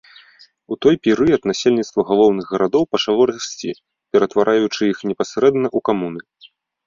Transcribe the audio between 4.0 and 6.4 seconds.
ператвараючы іх непасрэдна ў камуны.